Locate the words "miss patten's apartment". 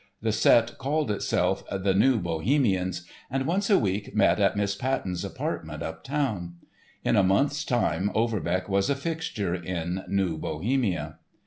4.57-5.83